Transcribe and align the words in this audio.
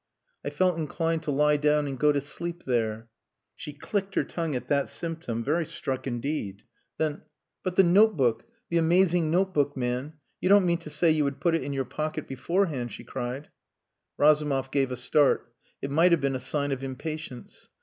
"I 0.43 0.49
felt 0.49 0.79
inclined 0.79 1.21
to 1.21 1.31
lie 1.31 1.57
down 1.57 1.85
and 1.85 1.99
go 1.99 2.11
to 2.11 2.19
sleep 2.21 2.63
there." 2.65 3.07
She 3.55 3.71
clicked 3.71 4.15
her 4.15 4.23
tongue 4.23 4.55
at 4.55 4.67
that 4.67 4.89
symptom, 4.89 5.43
very 5.43 5.63
struck 5.63 6.07
indeed. 6.07 6.63
Then 6.97 7.21
"But 7.61 7.75
the 7.75 7.83
notebook! 7.83 8.45
The 8.69 8.79
amazing 8.79 9.29
notebook, 9.29 9.77
man. 9.77 10.13
You 10.39 10.49
don't 10.49 10.65
mean 10.65 10.79
to 10.79 10.89
say 10.89 11.11
you 11.11 11.25
had 11.25 11.39
put 11.39 11.53
it 11.53 11.61
in 11.61 11.71
your 11.71 11.85
pocket 11.85 12.27
beforehand!" 12.27 12.91
she 12.91 13.03
cried. 13.03 13.49
Razumov 14.17 14.71
gave 14.71 14.91
a 14.91 14.97
start. 14.97 15.53
It 15.83 15.91
might 15.91 16.11
have 16.13 16.21
been 16.21 16.33
a 16.33 16.39
sign 16.39 16.71
of 16.71 16.83
impatience. 16.83 17.69